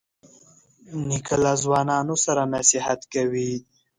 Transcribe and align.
نیکه 1.07 1.35
له 1.43 1.51
ځوانانو 1.63 2.15
سره 2.25 2.41
نصیحت 2.53 3.01
کوي. 3.13 3.53